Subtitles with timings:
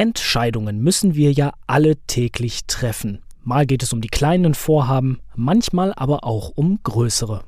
[0.00, 3.20] Entscheidungen müssen wir ja alle täglich treffen.
[3.42, 7.44] Mal geht es um die kleinen Vorhaben, manchmal aber auch um größere.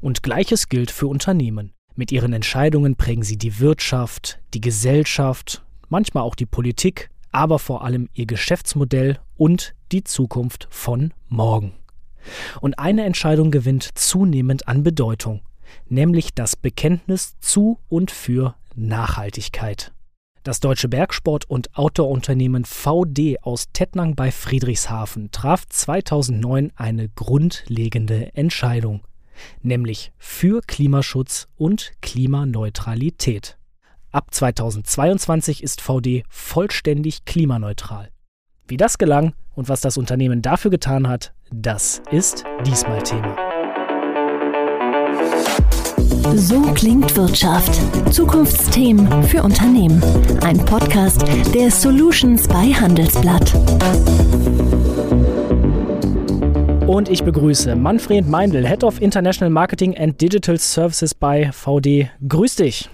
[0.00, 1.72] Und gleiches gilt für Unternehmen.
[1.96, 7.82] Mit ihren Entscheidungen prägen sie die Wirtschaft, die Gesellschaft, manchmal auch die Politik, aber vor
[7.82, 11.72] allem ihr Geschäftsmodell und die Zukunft von morgen.
[12.60, 15.40] Und eine Entscheidung gewinnt zunehmend an Bedeutung,
[15.88, 19.92] nämlich das Bekenntnis zu und für Nachhaltigkeit.
[20.42, 29.02] Das deutsche Bergsport- und Outdoor-Unternehmen VD aus Tettnang bei Friedrichshafen traf 2009 eine grundlegende Entscheidung,
[29.60, 33.58] nämlich für Klimaschutz und Klimaneutralität.
[34.12, 38.08] Ab 2022 ist VD vollständig klimaneutral.
[38.66, 43.49] Wie das gelang und was das Unternehmen dafür getan hat, das ist diesmal Thema.
[46.36, 47.80] So klingt Wirtschaft.
[48.12, 50.02] Zukunftsthemen für Unternehmen.
[50.42, 53.52] Ein Podcast der Solutions bei Handelsblatt.
[56.86, 62.10] Und ich begrüße Manfred Meindl, Head of International Marketing and Digital Services bei VD.
[62.26, 62.88] Grüß dich.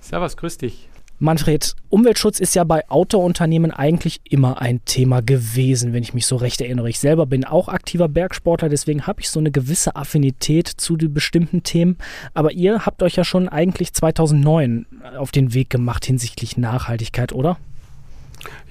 [0.00, 0.89] Servus, grüß dich.
[1.22, 6.36] Manfred, Umweltschutz ist ja bei Outdoor-Unternehmen eigentlich immer ein Thema gewesen, wenn ich mich so
[6.36, 6.88] recht erinnere.
[6.88, 11.12] Ich selber bin auch aktiver Bergsportler, deswegen habe ich so eine gewisse Affinität zu den
[11.12, 11.98] bestimmten Themen.
[12.32, 14.86] Aber ihr habt euch ja schon eigentlich 2009
[15.18, 17.58] auf den Weg gemacht hinsichtlich Nachhaltigkeit, oder?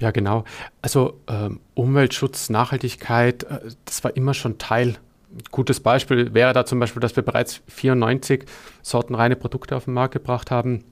[0.00, 0.42] Ja, genau.
[0.82, 4.96] Also ähm, Umweltschutz, Nachhaltigkeit, äh, das war immer schon Teil
[5.32, 8.46] ein gutes Beispiel wäre da zum Beispiel, dass wir bereits 94
[8.82, 10.82] sortenreine Produkte auf den Markt gebracht haben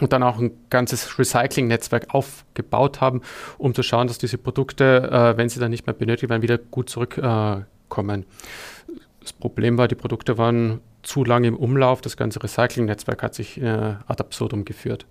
[0.00, 3.22] und dann auch ein ganzes Recycling-Netzwerk aufgebaut haben,
[3.58, 6.58] um zu schauen, dass diese Produkte, äh, wenn sie dann nicht mehr benötigt werden, wieder
[6.58, 8.22] gut zurückkommen.
[8.22, 8.24] Äh,
[9.20, 13.60] das Problem war, die Produkte waren zu lange im Umlauf, das ganze Recycling-Netzwerk hat sich
[13.60, 13.66] äh,
[14.06, 15.06] ad absurdum geführt.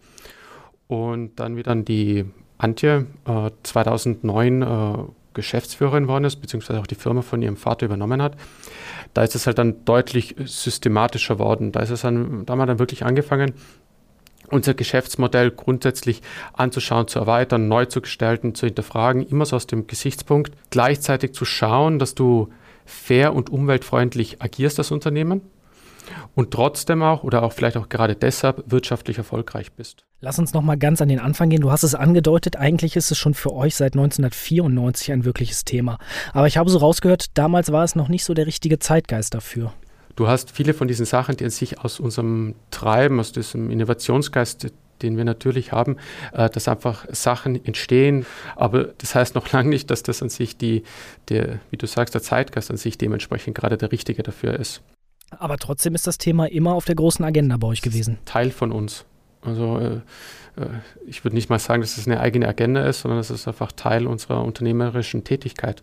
[0.87, 2.25] Und dann, wie dann die
[2.57, 4.97] Antje äh, 2009 äh,
[5.33, 8.35] Geschäftsführerin worden ist, beziehungsweise auch die Firma von ihrem Vater übernommen hat,
[9.13, 11.71] da ist es halt dann deutlich systematischer worden.
[11.71, 13.53] Da ist es dann, da haben wir dann wirklich angefangen,
[14.49, 16.21] unser Geschäftsmodell grundsätzlich
[16.53, 21.45] anzuschauen, zu erweitern, neu zu gestalten, zu hinterfragen, immer so aus dem Gesichtspunkt, gleichzeitig zu
[21.45, 22.49] schauen, dass du
[22.85, 25.41] fair und umweltfreundlich agierst als Unternehmen
[26.35, 30.05] und trotzdem auch oder auch vielleicht auch gerade deshalb wirtschaftlich erfolgreich bist.
[30.19, 31.61] Lass uns noch mal ganz an den Anfang gehen.
[31.61, 35.97] Du hast es angedeutet, eigentlich ist es schon für euch seit 1994 ein wirkliches Thema.
[36.33, 39.73] Aber ich habe so rausgehört, damals war es noch nicht so der richtige Zeitgeist dafür.
[40.15, 44.71] Du hast viele von diesen Sachen, die an sich aus unserem Treiben, aus diesem Innovationsgeist,
[45.01, 45.97] den wir natürlich haben,
[46.33, 48.25] äh, dass einfach Sachen entstehen.
[48.55, 50.83] Aber das heißt noch lange nicht, dass das an sich die,
[51.29, 54.81] der, wie du sagst, der Zeitgeist an sich dementsprechend gerade der richtige dafür ist.
[55.31, 58.19] Aber trotzdem ist das Thema immer auf der großen Agenda bei euch gewesen.
[58.25, 59.05] Teil von uns.
[59.41, 60.01] Also äh,
[61.07, 63.71] ich würde nicht mal sagen, dass es eine eigene Agenda ist, sondern es ist einfach
[63.71, 65.81] Teil unserer unternehmerischen Tätigkeit.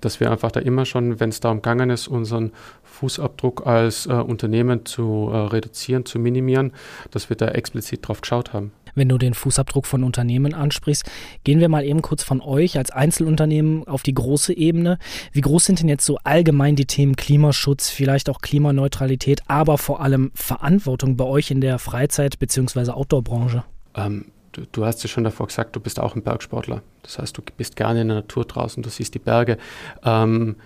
[0.00, 2.52] Dass wir einfach da immer schon, wenn es darum gegangen ist, unseren
[2.84, 6.72] Fußabdruck als äh, Unternehmen zu äh, reduzieren, zu minimieren,
[7.10, 8.72] dass wir da explizit drauf geschaut haben.
[8.94, 11.08] Wenn du den Fußabdruck von Unternehmen ansprichst,
[11.44, 14.98] gehen wir mal eben kurz von euch als Einzelunternehmen auf die große Ebene.
[15.32, 20.00] Wie groß sind denn jetzt so allgemein die Themen Klimaschutz, vielleicht auch Klimaneutralität, aber vor
[20.00, 22.90] allem Verantwortung bei euch in der Freizeit- bzw.
[22.90, 23.64] Outdoor-Branche?
[23.94, 26.82] Ähm, du, du, hast ja schon davor gesagt, du bist auch ein Bergsportler.
[27.02, 29.58] Das heißt, du bist gerne in der Natur draußen, du siehst die Berge.
[30.04, 30.56] Ähm,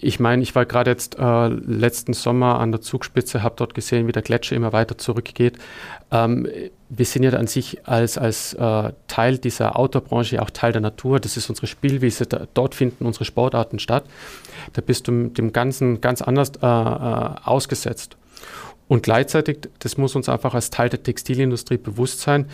[0.00, 4.06] ich meine, ich war gerade jetzt äh, letzten Sommer an der Zugspitze, habe dort gesehen,
[4.06, 5.58] wie der Gletscher immer weiter zurückgeht.
[6.12, 6.48] Ähm,
[6.88, 11.18] wir sind ja an sich als, als äh, Teil dieser Outdoor-Branche auch Teil der Natur.
[11.18, 12.26] Das ist unsere Spielwiese.
[12.26, 14.04] Da, dort finden unsere Sportarten statt.
[14.74, 18.16] Da bist du dem Ganzen ganz anders äh, äh ausgesetzt.
[18.88, 22.46] Und gleichzeitig, das muss uns einfach als Teil der Textilindustrie bewusst sein,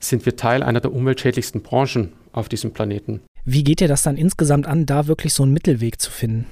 [0.00, 3.20] sind wir Teil einer der umweltschädlichsten Branchen auf diesem Planeten.
[3.44, 6.46] Wie geht ihr das dann insgesamt an, da wirklich so einen Mittelweg zu finden?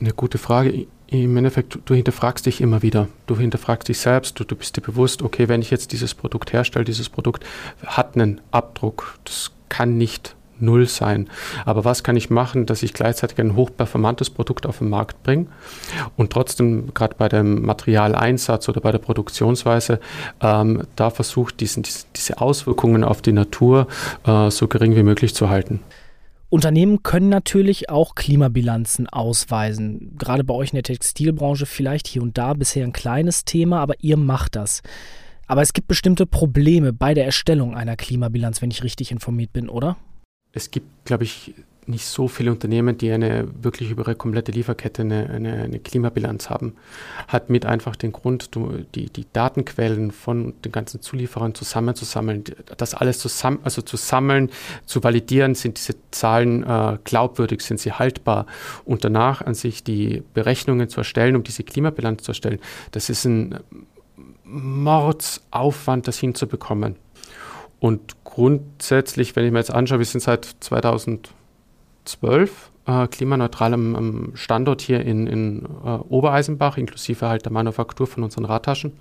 [0.00, 0.86] Eine gute Frage.
[1.06, 3.08] Im Endeffekt, du hinterfragst dich immer wieder.
[3.26, 4.38] Du hinterfragst dich selbst.
[4.38, 7.44] Du, du bist dir bewusst, okay, wenn ich jetzt dieses Produkt herstelle, dieses Produkt
[7.84, 9.18] hat einen Abdruck.
[9.24, 11.28] Das kann nicht null sein.
[11.64, 15.46] Aber was kann ich machen, dass ich gleichzeitig ein hochperformantes Produkt auf den Markt bringe
[16.16, 20.00] und trotzdem gerade bei dem Materialeinsatz oder bei der Produktionsweise
[20.40, 21.84] ähm, da versucht, diesen,
[22.16, 23.86] diese Auswirkungen auf die Natur
[24.26, 25.80] äh, so gering wie möglich zu halten.
[26.50, 30.16] Unternehmen können natürlich auch Klimabilanzen ausweisen.
[30.18, 33.94] Gerade bei euch in der Textilbranche vielleicht hier und da bisher ein kleines Thema, aber
[34.00, 34.82] ihr macht das.
[35.46, 39.68] Aber es gibt bestimmte Probleme bei der Erstellung einer Klimabilanz, wenn ich richtig informiert bin,
[39.68, 39.96] oder?
[40.52, 41.54] Es gibt, glaube ich,
[41.90, 46.48] nicht so viele Unternehmen, die eine wirklich über ihre komplette Lieferkette eine, eine, eine Klimabilanz
[46.48, 46.74] haben.
[47.28, 48.50] Hat mit einfach den Grund,
[48.94, 52.44] die, die Datenquellen von den ganzen Zulieferern zusammenzusammeln,
[52.76, 54.50] das alles zusammen, also zu sammeln,
[54.86, 58.46] zu validieren, sind diese Zahlen äh, glaubwürdig, sind sie haltbar
[58.84, 62.60] und danach an sich die Berechnungen zu erstellen, um diese Klimabilanz zu erstellen.
[62.92, 63.58] Das ist ein
[64.44, 66.96] Mordsaufwand, das hinzubekommen.
[67.80, 74.30] Und grundsätzlich, wenn ich mir jetzt anschaue, wir sind seit 2012 äh, klimaneutral am, am,
[74.34, 78.92] Standort hier in, in äh, Obereisenbach, inklusive halt der Manufaktur von unseren Radtaschen.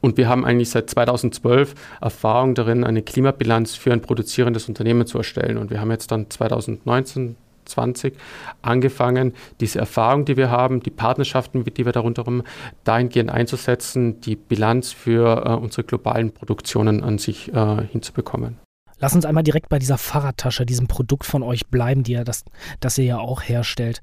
[0.00, 5.18] Und wir haben eigentlich seit 2012 Erfahrung darin, eine Klimabilanz für ein produzierendes Unternehmen zu
[5.18, 5.56] erstellen.
[5.56, 7.34] Und wir haben jetzt dann 2019,
[7.66, 8.14] 20
[8.62, 12.42] angefangen, diese Erfahrung, die wir haben, die Partnerschaften, die wir darunter haben,
[12.84, 18.58] dahingehend einzusetzen, die Bilanz für äh, unsere globalen Produktionen an sich äh, hinzubekommen.
[18.98, 22.44] Lass uns einmal direkt bei dieser Fahrradtasche, diesem Produkt von euch bleiben, die ja das,
[22.80, 24.00] das ihr ja auch herstellt.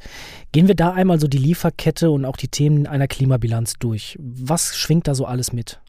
[0.52, 4.18] Gehen wir da einmal so die Lieferkette und auch die Themen einer Klimabilanz durch.
[4.20, 5.80] Was schwingt da so alles mit?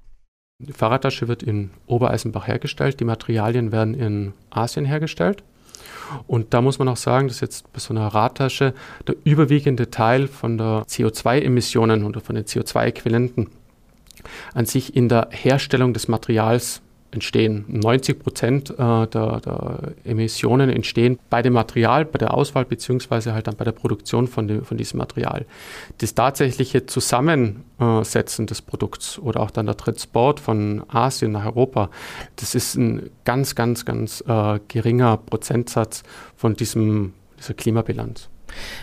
[0.59, 5.43] Die Fahrradtasche wird in Obereisenbach hergestellt, die Materialien werden in Asien hergestellt.
[6.27, 8.75] Und da muss man auch sagen, dass jetzt bei so einer Radtasche
[9.07, 13.49] der überwiegende Teil von der CO2-Emissionen oder von den CO2-Äquivalenten
[14.55, 16.81] an sich in der Herstellung des Materials
[17.15, 17.65] entstehen.
[17.69, 23.47] 90 Prozent äh, der, der, Emissionen entstehen bei dem Material, bei der Auswahl beziehungsweise halt
[23.47, 25.47] dann bei der Produktion von, dem, von diesem Material.
[25.99, 31.91] Das tatsächliche Zusammensetzen des Produkts oder auch dann der Transport von Asien nach Europa,
[32.37, 36.03] das ist ein ganz, ganz, ganz äh, geringer Prozentsatz
[36.37, 38.29] von diesem, dieser Klimabilanz.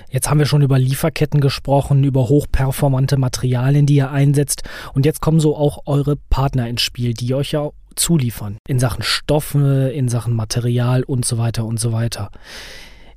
[0.10, 4.64] Jetzt haben wir schon über Lieferketten gesprochen, über hochperformante Materialien, die ihr einsetzt.
[4.94, 8.58] Und jetzt kommen so auch eure Partner ins Spiel, die euch ja zuliefern.
[8.68, 12.32] In Sachen Stoffe, in Sachen Material und so weiter und so weiter.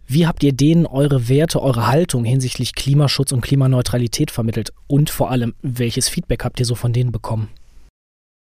[0.06, 4.72] Wie habt ihr denen eure Werte, eure Haltung hinsichtlich Klimaschutz und Klimaneutralität vermittelt?
[4.86, 7.48] Und vor allem, welches Feedback habt ihr so von denen bekommen?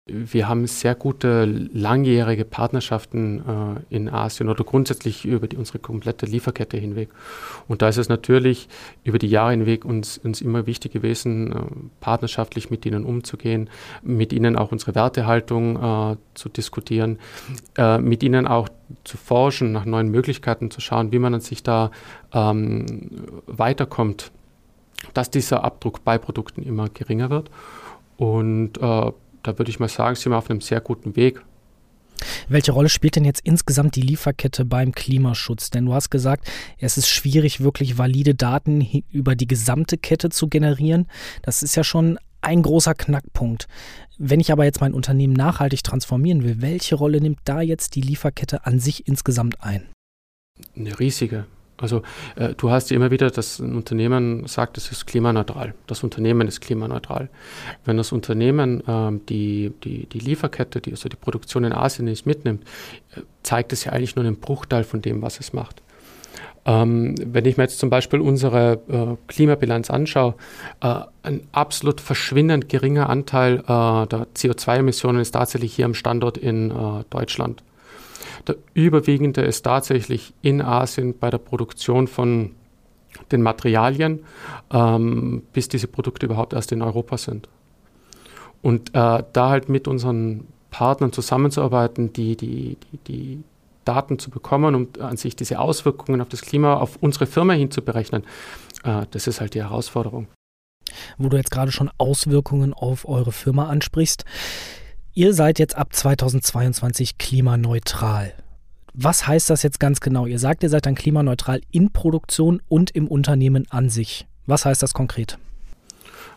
[0.07, 3.39] Wir haben sehr gute langjährige Partnerschaften
[3.89, 7.09] äh, in Asien oder grundsätzlich über die, unsere komplette Lieferkette hinweg.
[7.67, 8.69] Und da ist es natürlich
[9.03, 11.59] über die Jahre hinweg uns, uns immer wichtig gewesen, äh,
[12.01, 13.67] partnerschaftlich mit ihnen umzugehen,
[14.03, 15.75] mit ihnen auch unsere Wertehaltung
[16.11, 17.17] äh, zu diskutieren,
[17.75, 18.69] äh, mit ihnen auch
[19.05, 21.89] zu forschen, nach neuen Möglichkeiten zu schauen, wie man sich da
[22.31, 23.09] ähm,
[23.47, 24.31] weiterkommt,
[25.15, 27.49] dass dieser Abdruck bei Produkten immer geringer wird.
[28.17, 29.11] Und äh,
[29.45, 31.41] da würde ich mal sagen, sind wir auf einem sehr guten Weg.
[32.47, 35.69] Welche Rolle spielt denn jetzt insgesamt die Lieferkette beim Klimaschutz?
[35.69, 36.49] Denn du hast gesagt,
[36.79, 38.81] es ist schwierig, wirklich valide Daten
[39.11, 41.07] über die gesamte Kette zu generieren.
[41.41, 43.67] Das ist ja schon ein großer Knackpunkt.
[44.17, 48.01] Wenn ich aber jetzt mein Unternehmen nachhaltig transformieren will, welche Rolle nimmt da jetzt die
[48.01, 49.89] Lieferkette an sich insgesamt ein?
[50.75, 51.45] Eine riesige.
[51.77, 52.03] Also
[52.35, 55.73] äh, du hast ja immer wieder, dass ein Unternehmen sagt, es ist klimaneutral.
[55.87, 57.29] Das Unternehmen ist klimaneutral.
[57.83, 62.25] Wenn das Unternehmen ähm, die, die, die Lieferkette, die, also die Produktion in Asien nicht
[62.25, 62.63] mitnimmt,
[63.15, 65.81] äh, zeigt es ja eigentlich nur einen Bruchteil von dem, was es macht.
[66.67, 70.33] Ähm, wenn ich mir jetzt zum Beispiel unsere äh, Klimabilanz anschaue,
[70.81, 76.71] äh, ein absolut verschwindend geringer Anteil äh, der CO2-Emissionen ist tatsächlich hier am Standort in
[76.71, 77.61] äh, Deutschland.
[78.47, 82.51] Der überwiegende ist tatsächlich in Asien bei der Produktion von
[83.31, 84.23] den Materialien,
[84.71, 87.47] ähm, bis diese Produkte überhaupt erst in Europa sind.
[88.61, 93.43] Und äh, da halt mit unseren Partnern zusammenzuarbeiten, die, die, die, die
[93.85, 97.71] Daten zu bekommen, um an sich diese Auswirkungen auf das Klima, auf unsere Firma hin
[97.71, 98.23] zu berechnen,
[98.83, 100.27] äh, das ist halt die Herausforderung.
[101.17, 104.25] Wo du jetzt gerade schon Auswirkungen auf eure Firma ansprichst.
[105.17, 108.33] Ihr seid jetzt ab 2022 klimaneutral.
[108.93, 110.25] Was heißt das jetzt ganz genau?
[110.25, 114.27] Ihr sagt, ihr seid dann klimaneutral in Produktion und im Unternehmen an sich.
[114.45, 115.37] Was heißt das konkret?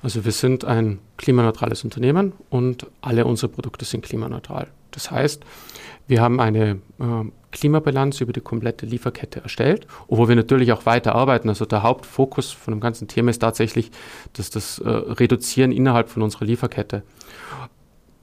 [0.00, 4.68] Also wir sind ein klimaneutrales Unternehmen und alle unsere Produkte sind klimaneutral.
[4.92, 5.42] Das heißt,
[6.06, 11.16] wir haben eine äh, Klimabilanz über die komplette Lieferkette erstellt, wo wir natürlich auch weiter
[11.16, 11.48] arbeiten.
[11.48, 13.90] Also der Hauptfokus von dem ganzen Thema ist tatsächlich
[14.34, 17.02] dass das äh, Reduzieren innerhalb von unserer Lieferkette.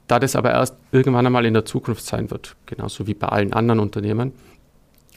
[0.06, 3.52] Da das aber erst irgendwann einmal in der Zukunft sein wird, genauso wie bei allen
[3.52, 4.32] anderen Unternehmen,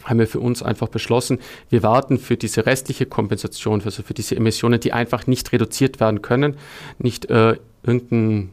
[0.03, 4.35] haben wir für uns einfach beschlossen, wir warten für diese restliche Kompensation, also für diese
[4.35, 6.55] Emissionen, die einfach nicht reduziert werden können,
[6.97, 8.51] nicht äh, irgendein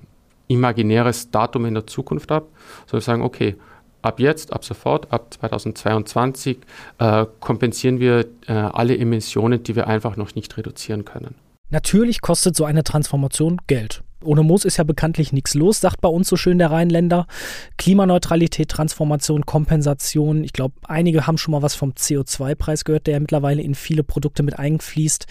[0.49, 2.49] imaginäres Datum in der Zukunft ab,
[2.87, 3.57] sondern sagen, okay,
[4.03, 6.59] ab jetzt, ab sofort, ab 2022
[6.99, 11.35] äh, kompensieren wir äh, alle Emissionen, die wir einfach noch nicht reduzieren können.
[11.71, 14.03] Natürlich kostet so eine Transformation Geld.
[14.25, 17.27] Ohne Moos ist ja bekanntlich nichts los, sagt bei uns so schön der Rheinländer.
[17.77, 20.43] Klimaneutralität, Transformation, Kompensation.
[20.43, 24.03] Ich glaube, einige haben schon mal was vom CO2-Preis gehört, der ja mittlerweile in viele
[24.03, 25.27] Produkte mit einfließt.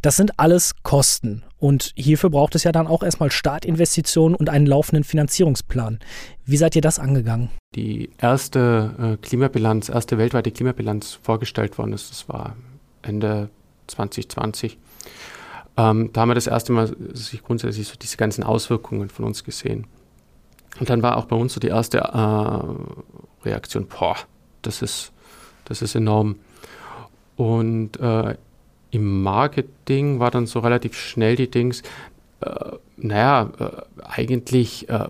[0.00, 1.44] Das sind alles Kosten.
[1.58, 6.00] Und hierfür braucht es ja dann auch erstmal Startinvestitionen und einen laufenden Finanzierungsplan.
[6.44, 7.50] Wie seid ihr das angegangen?
[7.76, 12.56] Die erste äh, Klimabilanz, erste weltweite Klimabilanz vorgestellt worden ist, das war
[13.02, 13.48] Ende
[13.86, 14.78] 2020.
[15.76, 19.44] Ähm, da haben wir das erste Mal sich grundsätzlich so diese ganzen Auswirkungen von uns
[19.44, 19.86] gesehen.
[20.78, 24.16] Und dann war auch bei uns so die erste äh, Reaktion, boah,
[24.62, 25.12] das ist,
[25.64, 26.36] das ist enorm.
[27.36, 28.36] Und äh,
[28.90, 31.82] im Marketing war dann so relativ schnell die Dings,
[32.40, 35.08] äh, naja, äh, eigentlich äh,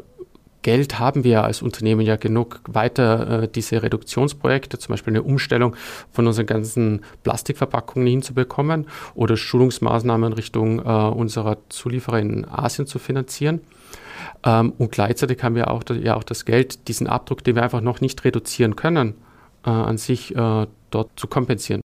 [0.62, 5.76] Geld haben wir als Unternehmen ja genug, weiter äh, diese Reduktionsprojekte, zum Beispiel eine Umstellung
[6.12, 13.60] von unseren ganzen Plastikverpackungen hinzubekommen oder Schulungsmaßnahmen Richtung äh, unserer Zulieferer in Asien zu finanzieren.
[14.44, 17.80] Ähm, und gleichzeitig haben wir auch, ja auch das Geld, diesen Abdruck, den wir einfach
[17.80, 19.14] noch nicht reduzieren können,
[19.64, 21.80] äh, an sich äh, dort zu kompensieren.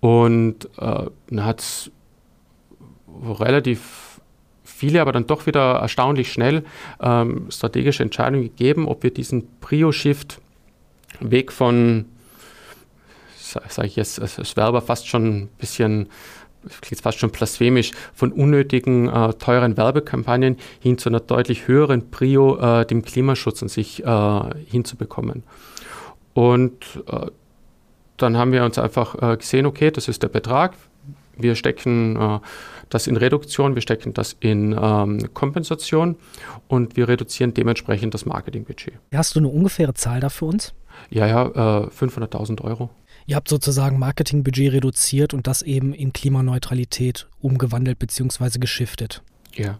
[0.00, 1.90] Und äh, hat es
[3.40, 4.07] relativ
[4.78, 6.64] viele aber dann doch wieder erstaunlich schnell
[7.00, 10.40] ähm, strategische Entscheidungen gegeben, ob wir diesen Prio-Shift
[11.20, 12.04] Weg von,
[13.36, 16.08] sage ich jetzt, es wäre aber fast schon ein bisschen
[16.80, 22.58] klingt fast schon blasphemisch, von unnötigen, äh, teuren Werbekampagnen hin zu einer deutlich höheren Prio,
[22.58, 25.44] äh, dem Klimaschutz an sich äh, hinzubekommen.
[26.34, 27.26] Und äh,
[28.16, 30.74] dann haben wir uns einfach äh, gesehen, okay, das ist der Betrag.
[31.36, 32.40] Wir stecken äh,
[32.90, 36.16] das in Reduktion, wir stecken das in ähm, Kompensation
[36.68, 38.94] und wir reduzieren dementsprechend das Marketingbudget.
[39.14, 40.74] Hast du eine ungefähre Zahl da für uns?
[41.10, 41.46] Ja, ja,
[41.84, 42.90] äh, 500.000 Euro.
[43.26, 48.58] Ihr habt sozusagen Marketingbudget reduziert und das eben in Klimaneutralität umgewandelt bzw.
[48.58, 49.22] geschiftet.
[49.54, 49.78] Ja.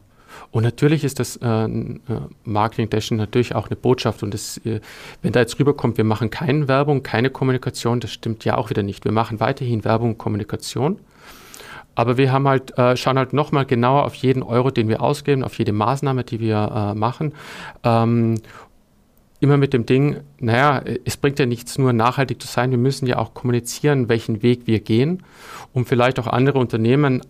[0.51, 1.99] Und natürlich ist das äh, äh
[2.45, 4.23] Marketing Dash natürlich auch eine Botschaft.
[4.23, 4.81] Und das, äh,
[5.23, 8.83] wenn da jetzt rüberkommt, wir machen keine Werbung, keine Kommunikation, das stimmt ja auch wieder
[8.83, 9.05] nicht.
[9.05, 10.99] Wir machen weiterhin Werbung und Kommunikation.
[11.99, 15.43] Aber wir haben halt, äh, schauen halt nochmal genauer auf jeden Euro, den wir ausgeben,
[15.43, 17.33] auf jede Maßnahme, die wir äh, machen.
[17.83, 18.37] Ähm,
[19.41, 23.09] immer mit dem Ding, naja, es bringt ja nichts nur nachhaltig zu sein, wir müssen
[23.09, 25.25] ja auch kommunizieren, welchen Weg wir gehen,
[25.73, 27.21] um vielleicht auch andere Unternehmen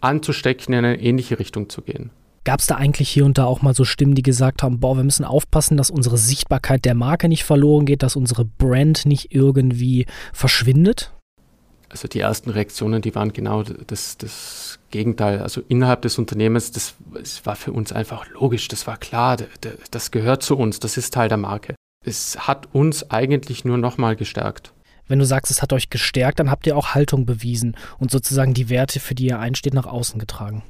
[0.00, 2.10] anzustecken, in eine ähnliche Richtung zu gehen.
[2.42, 4.96] Gab es da eigentlich hier und da auch mal so Stimmen, die gesagt haben, boah,
[4.96, 9.32] wir müssen aufpassen, dass unsere Sichtbarkeit der Marke nicht verloren geht, dass unsere Brand nicht
[9.32, 11.12] irgendwie verschwindet?
[11.94, 15.38] Also die ersten Reaktionen, die waren genau das, das Gegenteil.
[15.38, 19.36] Also innerhalb des Unternehmens, das, das war für uns einfach logisch, das war klar,
[19.92, 21.76] das gehört zu uns, das ist Teil der Marke.
[22.04, 24.72] Es hat uns eigentlich nur nochmal gestärkt.
[25.06, 28.54] Wenn du sagst, es hat euch gestärkt, dann habt ihr auch Haltung bewiesen und sozusagen
[28.54, 30.64] die Werte, für die ihr einsteht, nach außen getragen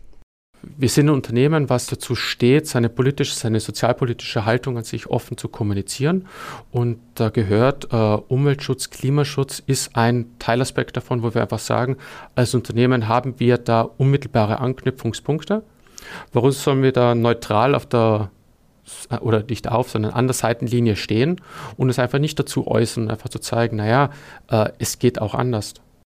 [0.76, 5.36] wir sind ein Unternehmen, was dazu steht, seine politische, seine sozialpolitische Haltung an sich offen
[5.36, 6.26] zu kommunizieren.
[6.70, 11.96] Und da gehört äh, Umweltschutz, Klimaschutz ist ein Teilaspekt davon, wo wir einfach sagen,
[12.34, 15.62] als Unternehmen haben wir da unmittelbare Anknüpfungspunkte.
[16.32, 18.30] Warum sollen wir da neutral auf der
[19.20, 21.40] oder nicht auf, sondern an der Seitenlinie stehen
[21.78, 24.10] und es einfach nicht dazu äußern, einfach zu zeigen, naja,
[24.50, 25.74] äh, es geht auch anders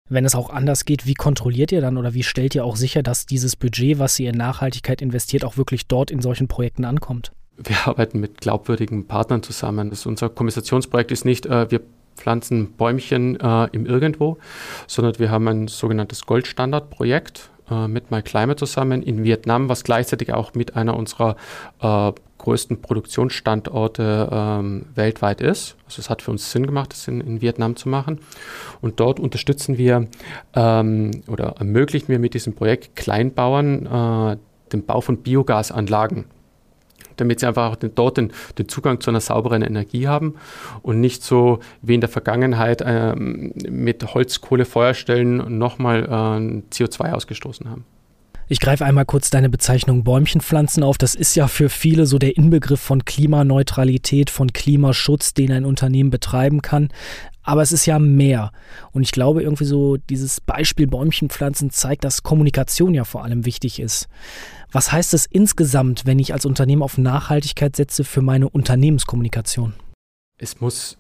[0.09, 3.03] wenn es auch anders geht, wie kontrolliert ihr dann oder wie stellt ihr auch sicher,
[3.03, 7.33] dass dieses Budget, was ihr in Nachhaltigkeit investiert, auch wirklich dort in solchen Projekten ankommt?
[7.57, 9.91] Wir arbeiten mit glaubwürdigen Partnern zusammen.
[9.91, 11.81] Das unser Kommissationsprojekt ist nicht, äh, wir
[12.17, 14.39] pflanzen Bäumchen äh, im Irgendwo,
[14.87, 20.55] sondern wir haben ein sogenanntes Goldstandardprojekt äh, mit MyClimate zusammen in Vietnam, was gleichzeitig auch
[20.55, 21.37] mit einer unserer
[21.81, 25.77] äh, größten Produktionsstandorte ähm, weltweit ist.
[25.87, 28.21] Also es hat für uns Sinn gemacht, das in, in Vietnam zu machen.
[28.81, 30.07] Und dort unterstützen wir
[30.55, 34.37] ähm, oder ermöglichen wir mit diesem Projekt Kleinbauern äh,
[34.73, 36.27] den Bau von Biogasanlagen
[37.17, 40.35] damit sie einfach auch den, dort den, den, Zugang zu einer sauberen Energie haben
[40.83, 47.85] und nicht so wie in der Vergangenheit ähm, mit Holzkohlefeuerstellen nochmal äh, CO2 ausgestoßen haben.
[48.49, 50.99] Ich greife einmal kurz deine Bezeichnung Bäumchenpflanzen auf.
[50.99, 56.11] Das ist ja für viele so der Inbegriff von Klimaneutralität, von Klimaschutz, den ein Unternehmen
[56.11, 56.91] betreiben kann.
[57.47, 58.51] Aber es ist ja mehr.
[58.93, 63.81] Und ich glaube, irgendwie so dieses Beispiel Bäumchenpflanzen zeigt, dass Kommunikation ja vor allem wichtig
[63.81, 64.09] ist.
[64.73, 69.75] Was heißt es insgesamt, wenn ich als Unternehmen auf Nachhaltigkeit setze für meine Unternehmenskommunikation?
[70.39, 70.99] Es muss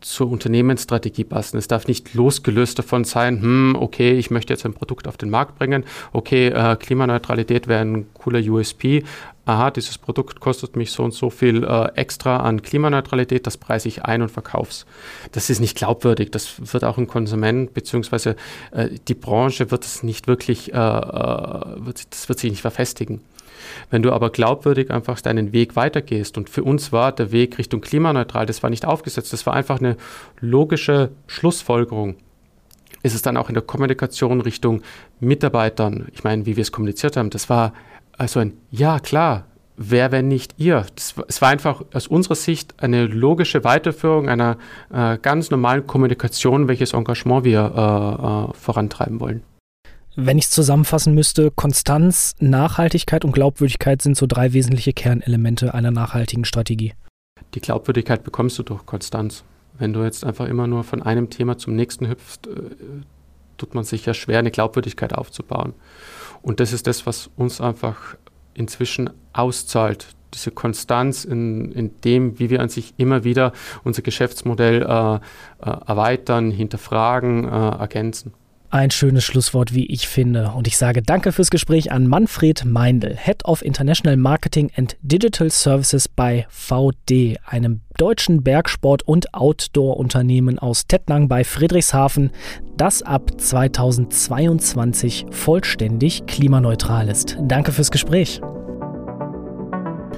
[0.00, 1.56] zur Unternehmensstrategie passen.
[1.56, 5.30] Es darf nicht losgelöst davon sein, hm, okay, ich möchte jetzt ein Produkt auf den
[5.30, 9.02] Markt bringen, okay, äh, Klimaneutralität wäre ein cooler USP,
[9.48, 13.88] aha, dieses Produkt kostet mich so und so viel äh, extra an Klimaneutralität, das preise
[13.88, 14.84] ich ein und verkauf's.
[15.32, 18.36] Das ist nicht glaubwürdig, das wird auch ein Konsument, beziehungsweise
[18.72, 20.80] äh, die Branche wird es nicht wirklich, äh, äh,
[21.76, 23.22] wird, das wird sich nicht verfestigen.
[23.90, 27.80] Wenn du aber glaubwürdig einfach deinen Weg weitergehst und für uns war der Weg Richtung
[27.80, 29.96] klimaneutral, das war nicht aufgesetzt, das war einfach eine
[30.40, 32.16] logische Schlussfolgerung.
[33.02, 34.82] Ist es dann auch in der Kommunikation Richtung
[35.20, 37.72] Mitarbeitern, ich meine, wie wir es kommuniziert haben, das war
[38.18, 39.46] also ein Ja, klar,
[39.76, 40.84] wer, wenn nicht ihr?
[40.94, 44.58] Das, es war einfach aus unserer Sicht eine logische Weiterführung einer
[44.92, 49.42] äh, ganz normalen Kommunikation, welches Engagement wir äh, äh, vorantreiben wollen.
[50.16, 55.92] Wenn ich es zusammenfassen müsste, Konstanz, Nachhaltigkeit und Glaubwürdigkeit sind so drei wesentliche Kernelemente einer
[55.92, 56.94] nachhaltigen Strategie.
[57.54, 59.44] Die Glaubwürdigkeit bekommst du durch Konstanz.
[59.78, 62.50] Wenn du jetzt einfach immer nur von einem Thema zum nächsten hüpfst, äh,
[63.58, 65.74] tut man sich ja schwer, eine Glaubwürdigkeit aufzubauen.
[66.42, 68.16] Und das ist das, was uns einfach
[68.54, 70.08] inzwischen auszahlt.
[70.34, 73.52] Diese Konstanz in, in dem, wie wir an sich immer wieder
[73.84, 75.18] unser Geschäftsmodell äh, äh,
[75.86, 78.34] erweitern, hinterfragen, äh, ergänzen.
[78.70, 80.52] Ein schönes Schlusswort, wie ich finde.
[80.54, 85.50] Und ich sage Danke fürs Gespräch an Manfred Meindl, Head of International Marketing and Digital
[85.50, 92.30] Services bei VD, einem deutschen Bergsport- und Outdoor-Unternehmen aus Tettnang bei Friedrichshafen,
[92.76, 97.38] das ab 2022 vollständig klimaneutral ist.
[97.40, 98.42] Danke fürs Gespräch.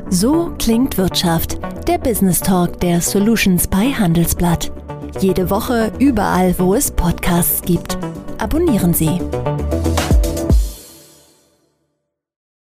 [0.09, 4.73] So klingt Wirtschaft, der Business Talk der Solutions bei Handelsblatt.
[5.21, 7.97] Jede Woche überall, wo es Podcasts gibt
[8.40, 9.20] abonnieren Sie.